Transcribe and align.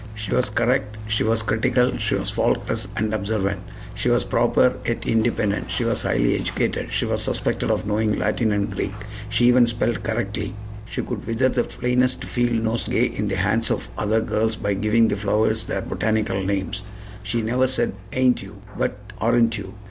She 0.15 0.33
was 0.33 0.49
correct, 0.49 0.97
she 1.07 1.23
was 1.23 1.43
critical, 1.43 1.95
she 1.99 2.15
was 2.15 2.31
faultless 2.31 2.87
and 2.95 3.13
observant. 3.13 3.61
She 3.93 4.09
was 4.09 4.23
proper, 4.23 4.79
yet 4.83 5.05
independent; 5.05 5.69
she 5.69 5.83
was 5.83 6.01
highly 6.01 6.33
educated; 6.33 6.91
she 6.91 7.05
was 7.05 7.21
suspected 7.21 7.69
of 7.69 7.85
knowing 7.85 8.17
Latin 8.17 8.51
and 8.51 8.71
Greek; 8.71 8.93
she 9.29 9.45
even 9.45 9.67
spelled 9.67 10.01
correctly! 10.01 10.55
She 10.89 11.03
could 11.03 11.27
wither 11.27 11.49
the 11.49 11.65
plainest 11.65 12.23
field 12.23 12.63
nosegay 12.63 13.09
in 13.15 13.27
the 13.27 13.35
hands 13.35 13.69
of 13.69 13.89
other 13.95 14.21
girls 14.21 14.55
by 14.55 14.73
giving 14.73 15.07
the 15.07 15.15
flowers 15.15 15.65
their 15.65 15.81
botanical 15.83 16.43
names. 16.43 16.81
She 17.21 17.43
never 17.43 17.67
said 17.67 17.93
"Ain't 18.11 18.41
you?" 18.41 18.59
but 18.75 18.97
"Aren't 19.19 19.55
you?" 19.59 19.75